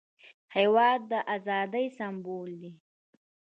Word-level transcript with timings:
هېواد 0.55 0.99
د 1.11 1.13
ازادۍ 1.35 1.85
سمبول 1.97 2.49
دی. 2.61 2.71